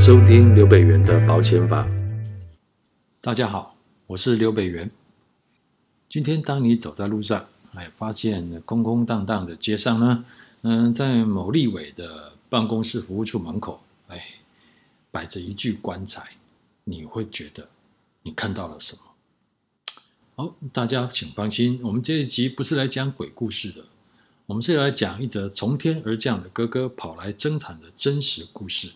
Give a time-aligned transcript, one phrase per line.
[0.00, 1.86] 收听刘北元的保险法。
[3.20, 4.90] 大家好，我是刘北元。
[6.08, 10.24] 今天当你走在路上，哎，发现空空荡荡的街上呢，
[10.62, 14.24] 嗯，在某立委的办公室服务处门口，哎，
[15.10, 16.30] 摆着一具棺材，
[16.84, 17.68] 你会觉得
[18.22, 19.02] 你看到了什么？
[20.34, 23.84] 好，大家请放心，我们这一集不是来讲鬼故事的。
[24.46, 28.92] 我们是要来讲一则从天而降的哥哥跑来争产的真实故事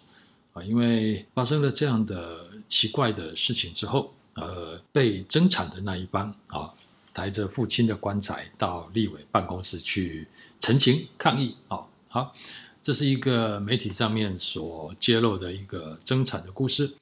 [0.55, 0.63] 啊！
[0.63, 6.73] 因为发生了这样的奇怪的事情之后，呃，被争产的那一方啊，
[7.13, 10.27] 抬着父亲的棺材到立委办公室去
[10.59, 11.81] 陈情抗议啊！
[12.09, 12.35] 好，
[12.81, 16.95] 这是一个媒体上面所揭露的一个争产的故事。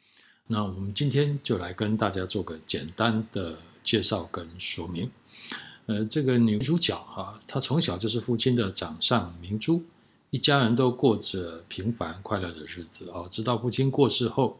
[0.46, 5.10] 那我们今天就来跟大家做个简单的介绍跟说明。
[5.86, 9.84] 呃，这个女主角哈，她从小就是父亲的掌上明珠，
[10.32, 13.28] 一家人都过着平凡快乐的日子哦。
[13.30, 14.58] 直到父亲过世后，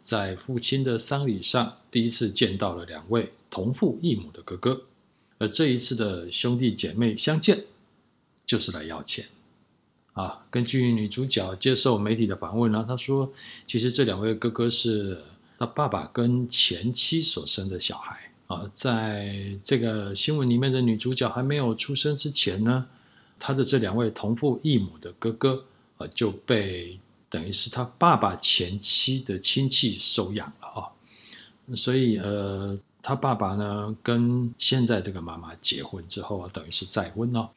[0.00, 4.82] 在父亲的丧礼上，第一次见到了两位同父异母的哥哥，
[5.38, 7.64] 而这一次的兄弟姐妹相见，
[8.46, 9.26] 就是来要钱
[10.12, 10.46] 啊。
[10.48, 13.32] 根据女主角接受媒体的访问呢，她说，
[13.66, 15.24] 其实这两位哥哥是
[15.58, 18.30] 她爸爸跟前妻所生的小孩。
[18.46, 22.86] 啊，在这个新闻里面的女主角还没有出生之前呢，
[23.40, 25.64] 他的这两位同父异母的哥哥，
[25.96, 30.92] 呃，就被等于是他爸爸前妻的亲戚收养了啊。
[31.74, 37.50] 所以，呃，他爸爸呢跟现在这个妈妈结婚之后，等于是再婚了。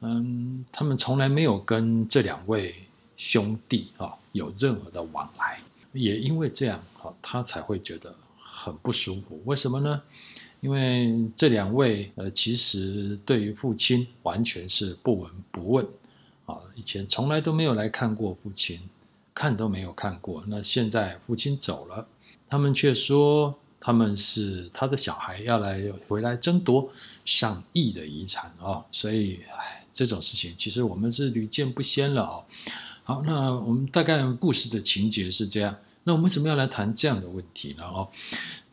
[0.00, 2.74] 嗯，他们从来没有跟这两位
[3.16, 5.60] 兄弟啊有任何的往来，
[5.92, 9.40] 也因为这样，啊，他才会觉得很不舒服。
[9.44, 10.02] 为什么呢？
[10.60, 15.86] 因为这两位呃，其实对于父亲完全是不闻不问
[16.44, 18.78] 啊，以前从来都没有来看过父亲，
[19.34, 20.44] 看都没有看过。
[20.46, 22.06] 那现在父亲走了，
[22.46, 26.90] 他们却说他们是他的小孩，要来回来争夺
[27.24, 28.84] 上亿的遗产啊！
[28.92, 32.44] 所以，哎，这种事情其实我们是屡见不鲜了啊。
[33.04, 35.74] 好，那我们大概故事的情节是这样。
[36.04, 37.84] 那我们为什么要来谈这样的问题呢？
[37.84, 38.10] 哦，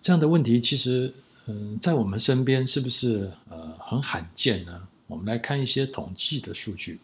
[0.02, 1.14] 这样的问题其实。
[1.48, 4.88] 嗯，在我们身边是不是呃很罕见呢？
[5.08, 7.00] 我们来看一些统计的数据。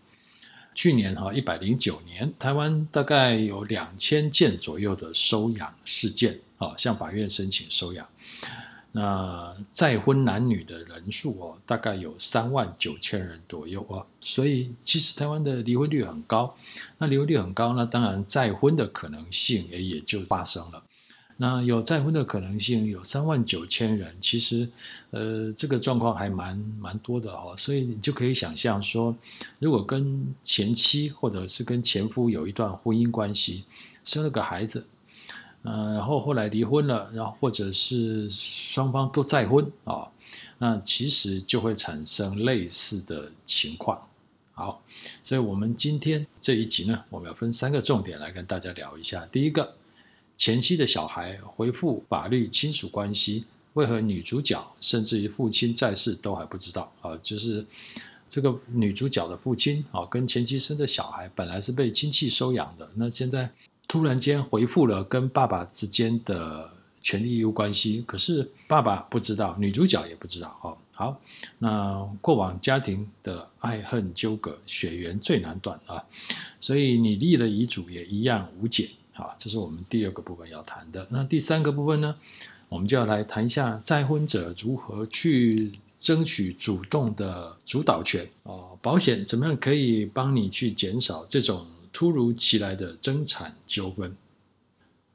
[0.75, 8.05] 去年哈一百零九年，台湾大概有两千件左右的收养事件啊，向法院申请收养。
[8.91, 14.05] 那再婚男女的人数哦，大概有三万九千人左右啊。
[14.19, 16.53] 所以其实台湾的离婚率很高。
[16.97, 20.83] 那离婚率很高，那当然再婚的可能性也也就发生了。
[21.35, 24.69] 那有再婚的可能性有三万九千人，其实，
[25.09, 29.15] 呃，这个状况还蛮蛮多的哦，所以你就可以想象说，
[29.57, 33.65] 如果跟前妻或者是跟前夫有一段婚姻关系，
[34.05, 34.85] 生了个孩子，
[35.63, 40.07] 呃，然后后来离婚了，然后或者是双方都再婚啊，
[40.59, 44.07] 那其实就会产生类似的情况。
[44.53, 44.83] 好，
[45.23, 49.25] 所以我们今天这一集呢，我们要分三个重点来跟大家聊一下。
[49.31, 49.75] 第一个。
[50.35, 57.17] 前妻的小孩恢复法律亲属关系，为何女主角甚至于父亲在世都还不知道啊？
[57.23, 57.65] 就是
[58.27, 63.49] 这个女主角的父亲啊，跟前妻生的小孩本来是被亲戚收养的，那现在
[63.87, 66.69] 突然间恢复了跟爸爸之间的
[67.01, 70.73] 权利义务关系，可是爸爸不知道，女主角也不知道啊。
[70.95, 71.19] 好，
[71.57, 76.03] 那过往家庭的爱恨纠葛，血缘最难断啊，
[76.59, 78.89] 所以你立了遗嘱也一样无解。
[79.15, 81.07] 好，这是我们第二个部分要谈的。
[81.11, 82.15] 那第三个部分呢，
[82.67, 88.75] 我们就要来谈一下再婚者如何去争取主动的主导权哦。
[88.81, 94.17] 保险怎么样可以帮你去减少这种突如其来的争产纠纷？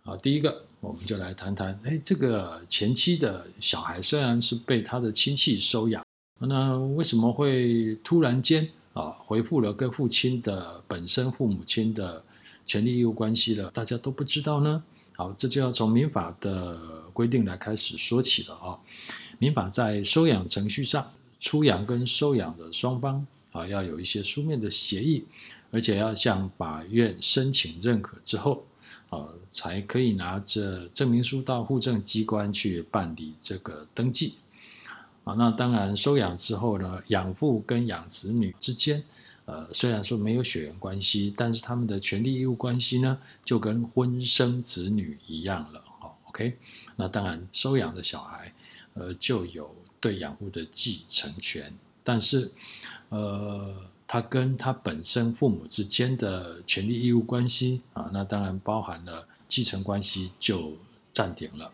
[0.04, 6.04] 好，第一个我们就来谈谈，哎，这个前妻的小孩虽然是被他的亲戚收养，
[6.38, 12.22] 那为什么会突然间啊恢复了跟父亲的本身父母亲的？
[12.69, 14.85] 权利义务关系了，大家都不知道呢。
[15.17, 16.79] 好，这就要从民法的
[17.12, 18.79] 规定来开始说起了啊。
[19.38, 21.11] 民法在收养程序上，
[21.41, 25.25] 出养跟收养的双方啊，要有一些书面的协议，
[25.70, 28.65] 而且要向法院申请认可之后，
[29.09, 34.35] 啊，才可以拿着证明书到户政机关去办理这个登记。
[35.25, 39.03] 啊，那当然收养之后呢，养父跟养子女之间。
[39.48, 45.82] 呃，虽然说没有血缘关系，但是他们的权利义务关系呢，就跟婚生子女一样了。
[46.02, 46.58] 哦，OK，
[46.96, 48.52] 那当然收养的小孩，
[48.92, 51.72] 呃，就有对养父的继承权。
[52.04, 52.52] 但是，
[53.08, 53.74] 呃，
[54.06, 60.74] 他跟他本身父母之间的权利义务关系啊，那当然包含了继承关系就
[61.10, 61.72] 暂停了。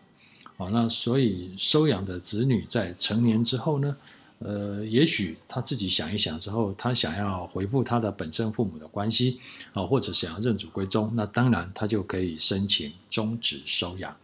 [0.55, 3.97] 好，那所以收养的子女在成年之后呢，
[4.45, 9.39] 呃，也许他自己想一想之后，他想要回复他的本身父母的关系
[9.73, 14.15] 啊，或者想要认祖归宗，那当然他就可以申请终止收养。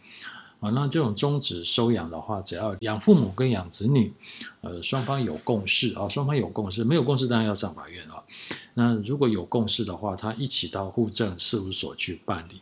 [0.59, 4.13] 啊，那这种终止收养的话，只要养父母跟养子女，
[4.61, 8.21] 呃，双方有共识啊，双方有共识，没有共识当然要上法院啊。
[8.75, 12.61] 那如果有共识的话，他一起到户政事务所去办理，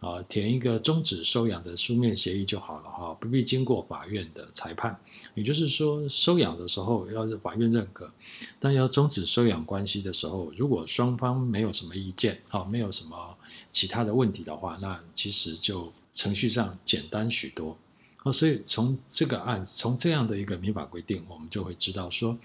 [0.00, 4.98] 啊，填一个终止收养的书面协议就好了哈，不必经过法院的裁判。
[5.34, 8.10] 也就是说，收养的时候要是法院认可，
[8.58, 13.36] 但要终止收养关系的时候，如果双方没有什么意见，哈，没有什么
[13.70, 15.92] 其他的问题的话，那其实就。
[16.10, 17.78] 程序上简单许多，
[18.24, 22.36] 哦，所以从这个案，从这样的一个民法规定，我们就会知道说，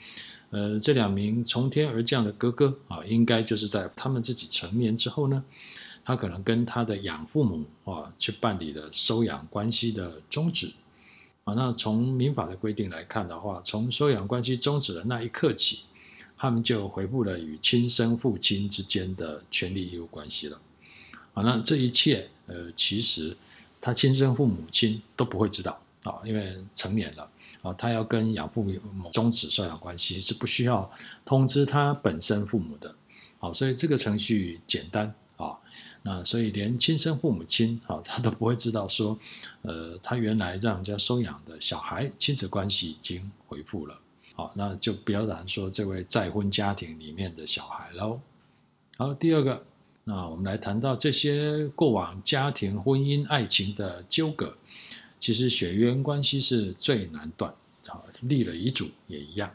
[0.51, 5.43] 呃，这两名从天而降的哥哥啊，应该就是在他们自己成年之后呢，
[6.03, 10.73] 他可能跟他的养父母啊去办理了收养关系的终止，
[11.43, 15.85] 啊，那从民法的规定来看的话，从收养关系终止的那一刻起，
[16.37, 20.59] 他们就恢复了与亲生父亲之间的权利义务关系了，
[21.33, 23.35] 啊，那这一切，呃，其实。
[23.85, 27.29] 他亲生父母亲都不会知道啊，因为成年了
[27.61, 30.89] 啊，他要跟养父母终止收养关系是不需要
[31.25, 32.95] 通知他本身父母的，
[33.39, 35.59] 好，所以这个程序简单啊，
[36.03, 39.17] 那所以连亲生父母亲啊，他都不会知道说，
[39.63, 43.97] 呃，他原来让人家收养的小孩亲子关系已经恢复了，
[44.35, 48.19] 好，那就不要谈说这位再婚家庭里面的小孩喽。
[48.97, 49.65] 好，第二个。
[50.05, 54.57] 那我们来谈到这些过往家庭、婚姻、爱情的纠葛，
[55.17, 57.55] 其实血缘关系是最难断。
[57.87, 59.49] 啊，立了遗嘱也一样。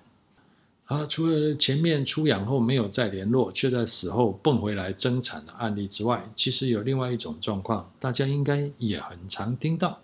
[0.90, 10.00] 好，除了前面出养后没有再联络，却在死后蹦回来争产的案例之外，其实有另外一种状况，大家应该也很常听到，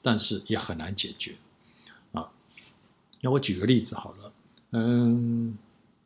[0.00, 1.34] 但是也很难解决。
[2.12, 2.30] 啊，
[3.20, 4.32] 那我举个例子好了。
[4.70, 5.54] 嗯，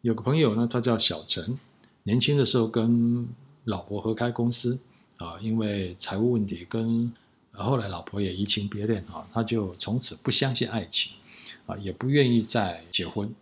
[0.01, 1.57] 有个朋友呢，他叫小陈，
[2.03, 3.29] 年轻的时候跟
[3.63, 4.77] 老婆合开公司
[5.19, 7.13] 啊，因为财务问题跟
[7.53, 11.13] 后来老婆也移情别恋啊，他就从此不相信爱情
[11.67, 13.33] 啊，也不愿意再结婚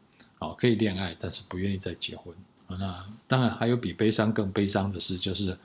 [0.48, 2.34] 啊，可以恋爱，但是不愿意再结婚
[2.66, 2.76] 啊。
[2.78, 5.56] 那当然还有比悲伤更悲伤的事，就是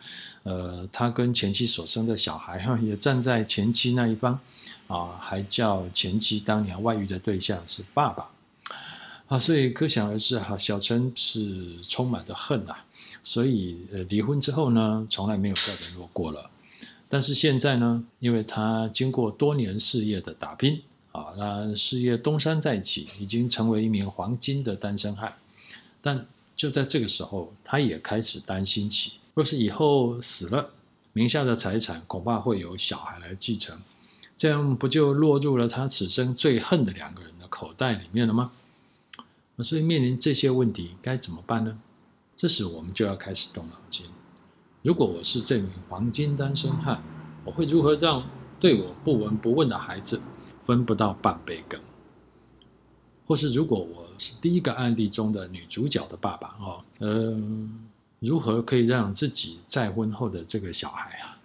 [0.44, 4.40] 呃，他跟前妻所生的小孩哈，也站在前妻那一方
[4.88, 8.30] 啊，还叫前妻当年外遇的对象是爸爸
[9.28, 12.76] 啊，所以可想而知哈，小陈是充满着恨呐。
[13.22, 16.50] 所以，呃，离婚之后呢，从来没有再联络过了。
[17.10, 25.36] 但是现在呢，因为他经过多年事业的打拼，啊，那事业东山再起，已经成为一名黄金的单身汉。
[26.02, 26.26] 但
[26.56, 30.70] 就在这个时候，他也开始担心起，若是以后死了，
[31.14, 33.80] 名下的财产恐怕会由小孩来继承，
[34.38, 38.52] 这样不就落入了他此生最恨的两个人的口袋里面了吗？
[39.60, 41.78] 所以面临这些问题，该怎么办呢？
[42.38, 44.06] 这时我们就要开始动脑筋。
[44.82, 47.04] 如果我是这名黄金单身汉，
[47.44, 48.26] 我会如何让
[48.58, 50.22] 对我不闻不问的孩子
[50.70, 51.82] 分不到半杯羹？
[53.26, 57.90] 或是如果我是第一个案例中的女主角的爸爸哦，嗯、
[58.20, 61.40] 如何可以让自己再婚后的这个小孩啊，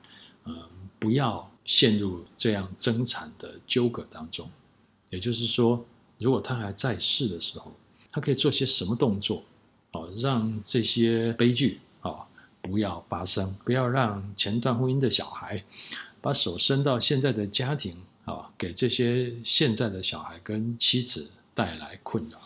[0.44, 0.54] 嗯、
[0.98, 4.46] 不要陷入这样争产的纠葛当中？
[5.08, 5.82] 也就是说，
[6.18, 7.72] 如果他还在世的时候，
[8.12, 9.42] 他可以做些什么动作？
[9.92, 12.28] 哦，让这些悲剧啊
[12.60, 15.64] 不要发生，不要让前段婚姻的小孩
[16.20, 22.40] 把手伸到现在的家庭啊，给这些现在的小孩跟妻子带来困扰。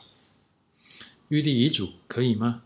[1.29, 2.63] 预立遗嘱可以吗？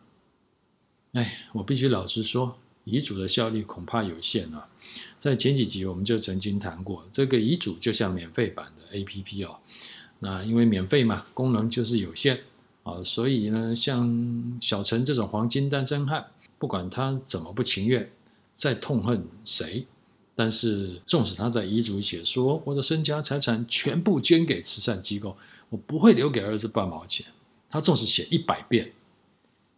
[1.12, 4.68] 哎，我必须老实说，遗嘱的效力恐怕有限啊。
[5.18, 9.58] 在前几集我们就曾经谈过，这个遗嘱就像免费版的 APP 哦，
[10.20, 12.40] 那因为免费嘛，功能就是有限。
[12.82, 16.26] 啊，所以呢，像小陈这种黄金单身汉，
[16.58, 18.10] 不管他怎么不情愿，
[18.52, 19.86] 再痛恨谁，
[20.34, 25.36] 但是纵使他在遗嘱写说我的身家财产全部捐给慈善机构，
[25.68, 27.26] 我不会留给儿子半毛钱，
[27.68, 28.92] 他纵使写一百遍，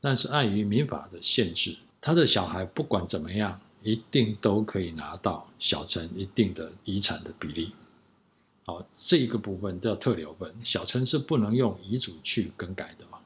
[0.01, 7.73] 但是碍于民法的限制，他的小孩不管怎么样，一定都可以拿到小陈一定的遗产的比例。
[8.65, 13.21] 好，这一个部分叫特留分，小陈是不能用遗嘱去更改的啊。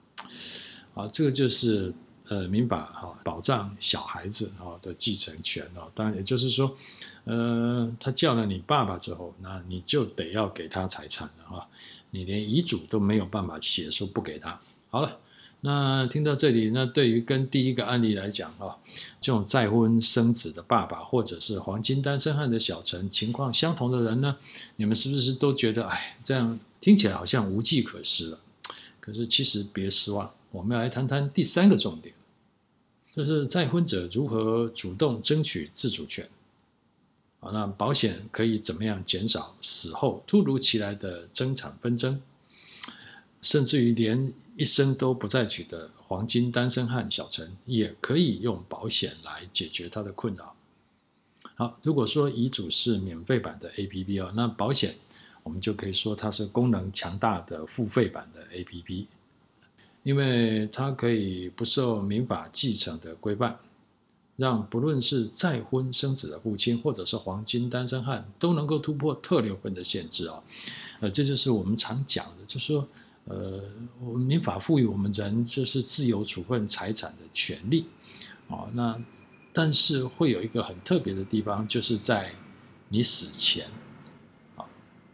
[0.94, 1.94] 好，这个就是
[2.24, 5.88] 呃民法哈保障小孩子哈的继承权哦。
[5.94, 6.76] 当然也就是说，
[7.24, 11.68] 呃，他叫了你爸爸之后，那你就得要给他财产了哈。
[12.10, 14.58] 你连遗嘱都没有办法写说不给他。
[14.88, 15.18] 好了，
[15.60, 18.78] 那听到这里，那对于跟第一个案例来讲啊，
[19.20, 24.36] 这种再婚生子的爸爸，或者是黄金单身汉的小陈，情况相同的人呢，
[24.76, 28.38] 你们是不是都觉得，哎，这样听起来好像无计可施了？
[29.00, 32.14] 可是其实别失望，我们要来谈谈第三个重点，
[33.14, 36.26] 就是再婚者如何主动争取自主权。
[37.40, 42.20] 啊，那保险可以怎么样减少死后突如其来的争产纷争？
[43.40, 50.56] 甚至于连一生都不再娶的黄金单身汉小陈，也可以用保险来解决他的困扰。
[51.54, 54.96] 好，如果说遗嘱是免费版的 APP 哦，那保险
[55.44, 59.06] 我们就可以说它是功能强大的付费版的 APP，
[60.02, 63.58] 因为它可以不受民法继承的规范，
[64.38, 70.42] 让不论是再婚生子的父亲，或者是黄金单身汉，都能够突破特留分的限制哦。
[71.00, 72.88] 呃，这就是我们常讲的，就是说。
[73.30, 73.60] 呃，
[74.00, 77.84] 我们民法赋予我们人就是自由处分财产的权利，
[78.46, 78.98] 哦，那
[79.52, 82.32] 但是会有一个很特别的地方，就是在
[82.88, 83.66] 你死前，
[84.56, 84.64] 啊，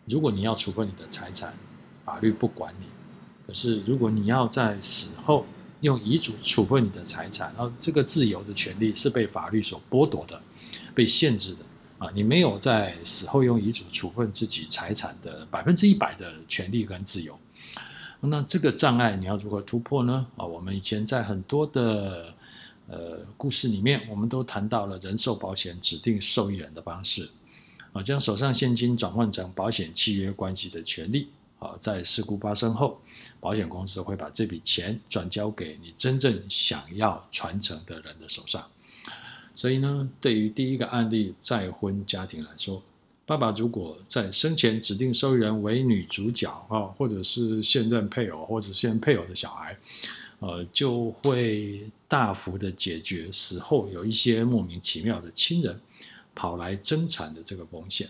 [0.04, 1.58] 如果你要处分你的财产，
[2.04, 2.86] 法律不管你；
[3.48, 5.44] 可是如果你要在死后
[5.84, 10.40] 用遗嘱处分你的财产，然后这个自由的权利是被法律所剥夺的、
[10.94, 11.58] 被限制的
[11.98, 17.38] 啊，你没有在死后用遗嘱处分自己财产的百分之一百的权利跟自由。
[18.20, 20.26] 那这个障碍你要如何突破呢？
[20.38, 22.34] 啊，我们以前在很多的
[22.86, 27.28] 呃故事里面，我们都谈到了人寿保险指定受益人的方式，
[27.92, 31.28] 啊，将手上现金转换成保险契约关系的权利，
[31.64, 33.00] 啊，在事故发生后，
[33.40, 38.62] 保险公司会把这笔钱转交给你真正想要传承的人的手上。
[39.54, 42.82] 所以呢，对于第一个案例再婚家庭来说，
[43.24, 49.74] 爸爸如果在生前指定受益人为女主角啊，或者是现任配偶，或者现任配偶的小孩，
[50.40, 55.80] 呃，就会大幅的解决死后有一些莫名其妙的亲人
[56.34, 58.08] 跑来争产的这个风险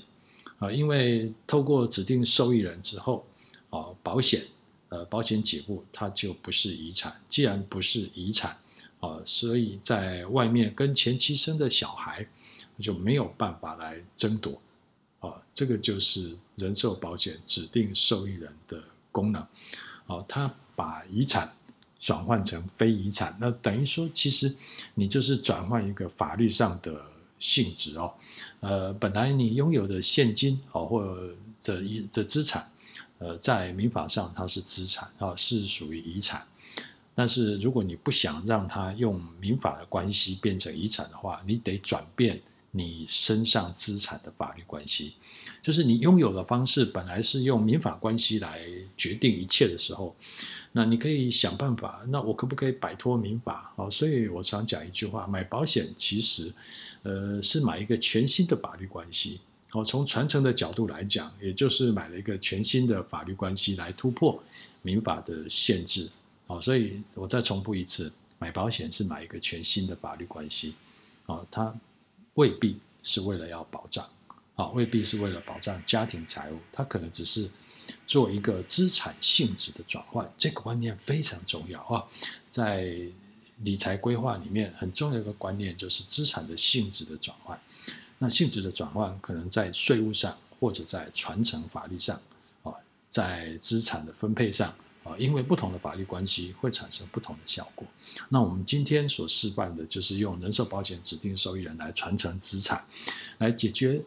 [0.58, 3.24] 啊，因为透过指定受益人之后
[3.74, 4.44] 啊，保险
[4.88, 8.56] 呃保险给付它就不是遗产，既然不是遗产
[9.00, 12.24] 啊，所以在外面跟前妻生的小孩
[12.78, 14.60] 就没有办法来争夺。
[15.18, 19.44] 啊，这个就是人寿保险指定受益人的功能。
[20.06, 21.50] 哦，他把遗产
[21.98, 24.54] 转换成非遗产，那等于说，其实
[24.94, 27.06] 你就是转换一个法律上的
[27.38, 28.12] 性质哦。
[28.60, 32.70] 呃，本来你拥有的现金哦，或者一的资产，
[33.24, 36.46] 呃，在民法上它是资产啊，是属于遗产。
[37.14, 42.40] 但是如果你不想让它用民法的关系变成遗产的话，你得转变。
[42.76, 45.14] 你身上资产的法律关系，
[45.62, 48.66] 就是你拥有的方式本来是用民法关系来
[48.96, 50.12] 决定一切的时候，
[50.72, 52.04] 那你可以想办法。
[52.08, 53.72] 那我可不可以摆脱民法？
[53.76, 56.52] 哦，所以我常讲一句话：买保险其实，
[57.04, 59.38] 呃，是买一个全新的法律关系。
[59.74, 64.42] 哦，从传承的角度来讲，也就是买了一个全新的法律关系来突破
[64.82, 66.08] 民法的限制。
[66.46, 70.74] 哦，所以我再重复一次：买保险是买一个全新的法律关系。
[71.26, 71.74] 哦，它。
[72.34, 74.04] 未必是为了要保障，
[74.56, 77.48] 啊，未必是为了保障家庭财务，它可能只是
[78.08, 82.04] 做一个资产性质的转换，这个观念非常重要啊。
[82.50, 82.92] 在
[83.62, 87.56] 理财规划里面，很重要的一个观念就是资产的性质的转换。
[88.18, 92.20] 那性质的转换可能在税务上，或者在传承法律上，
[92.62, 92.72] 啊，
[93.08, 94.74] 在资产的分配上。
[95.04, 97.86] 啊，因为不同的法律关系会产生不同的效果。
[98.30, 102.82] 那我们今天所示范的就是用人寿保险指定受益人来传承资产，
[103.36, 104.02] 来解决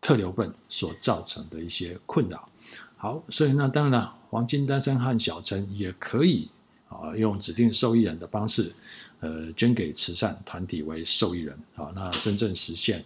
[0.00, 2.48] 特留分所造成的一些困扰。
[2.96, 6.48] 好，所以那当然了，黄金单身汉小陈也可以
[6.88, 8.72] 啊，用指定受益人的方式。
[9.20, 13.02] 呃，捐给慈善团体为受益人，好，那真正实现，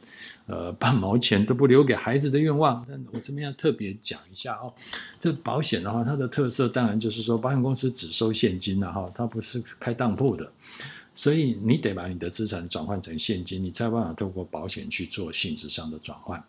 [0.47, 2.85] 呃，半毛钱都不留给孩子的愿望。
[2.87, 4.75] 但我这边要特别讲一下哦，
[5.21, 10.53] 这保险的话，它的特色当然就是说，保险公司只收现金了哈，它不是开当铺的，
[11.15, 16.43] 所以你得把你的资产转换成现金，你才有办法透过保险去做性质上的转换。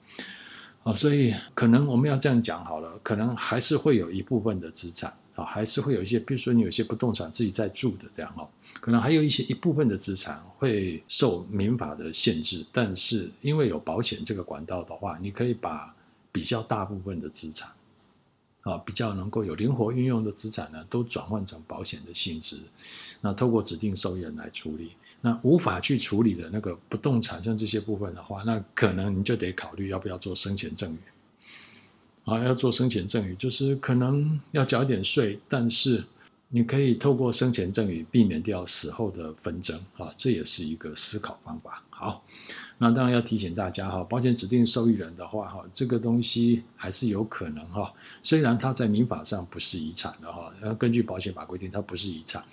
[0.83, 8.47] 哦，所以可能我们要这样讲好了，可能还是会有一部分的资产啊，还是会有一些，比如说你有些不动产自己在住的这样哦。
[8.79, 15.93] 可能还有一些一部分的资产会受民法的限制，但是因为有保险这个管道的话，你可以把
[16.31, 17.69] 比较大部分的资产，
[18.61, 22.59] 啊，比较能够有灵活运用的资产呢，都转换成保险的性质，
[23.19, 24.93] 那透过指定受益人来处理。
[25.21, 30.97] 那无法去处理的那个不动产像这些部分的话，那可能你就得考虑要不要做生前赠与。
[32.25, 36.03] 啊，要做生前赠与，就是可能要缴一点税，但是。
[36.53, 41.81] 你可以透过生前赠与避免掉死后的纷争啊，这也是一个思考方法。
[41.89, 42.22] 好，
[42.77, 52.43] 那当然要提醒大家哈，保险指定受益人的话哈，这个东西还是有可能哈，虽然它在民法上不是遗产的哈，要根据保险法规定它不是遗产，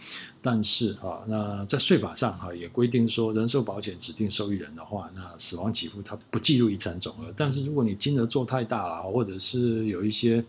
[0.40, 10.44] 但是啊，那在税法上哈也规定说，人寿保险指定受益人的话，那死亡给付它不计入遗产总额，但是如果你金额做太大了，或者是有一些。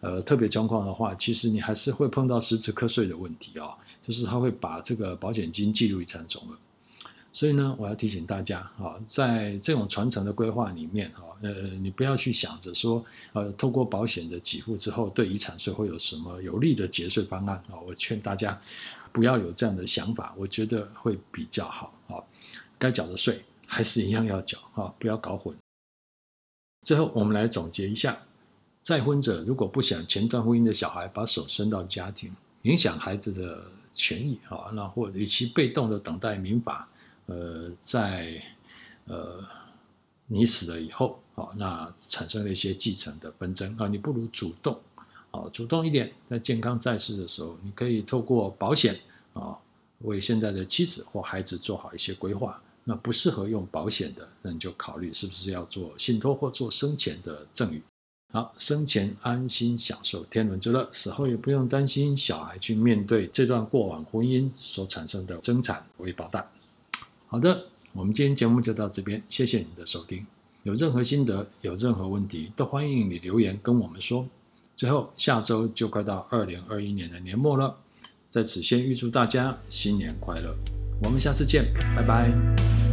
[0.00, 6.56] 呃，特别状况的话，其实你还是会碰到实质课税的问题、哦，就是他会把这个保险金计入遗产总额。
[7.32, 17.78] 所以呢，我要提醒大家啊，在这种传承的规划里面啊，呃，你不要去想着说，呃，透过保险的给付之后，对遗产税会有什么有利的节税方案啊？
[17.86, 18.58] 我劝大家
[19.12, 22.16] 不要有这样的想法，我觉得会比较好啊。
[22.78, 25.54] 该缴的税还是一样要缴啊，不要搞混。
[26.86, 28.16] 最后，我们来总结一下。
[28.88, 36.88] 再婚者如果不想前段婚姻的小孩把手伸到家庭，影响孩子的权益啊，那或与其被动的等待民法，
[37.26, 38.42] 呃，在
[39.04, 39.44] 呃
[40.26, 44.80] 你死了以后啊，那产生了一些继承的纷争啊，你不如主动
[45.32, 48.98] 啊，主动一点，在健康在世的时候，你可以透过保险
[49.34, 49.54] 啊，
[49.98, 52.58] 为现在的妻子或孩子做好一些规划。
[52.84, 57.82] 那不适合用保险的，那你就考虑是不是要做信托或做生前的赠与。
[58.30, 66.46] 好，生前安心享受天伦之乐，死后也不用担心小孩去面对这段过往婚姻所产生的争产为保单。
[67.26, 70.26] 好的，我们今天节目就到这边，谢谢你的收听。
[70.62, 74.28] 有任何心得，有任何问题，都欢迎你留言跟我们说。
[74.76, 77.78] 最后，下周就快到二零二一年的年末了，
[78.28, 80.54] 在此先预祝大家新年快乐，
[81.02, 82.87] 我们下次见，拜拜。